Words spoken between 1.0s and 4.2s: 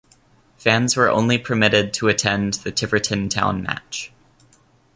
only permitted to attend the Tiverton Town match.